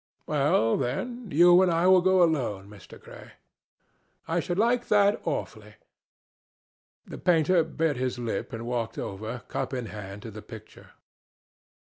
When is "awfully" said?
5.27-5.75